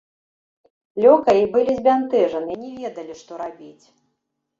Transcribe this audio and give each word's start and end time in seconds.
Лёкаі 1.03 1.43
былі 1.55 1.75
збянтэжаны 1.79 2.49
і 2.55 2.57
не 2.63 2.71
ведалі, 2.79 3.13
што 3.21 3.31
рабіць. 3.43 3.85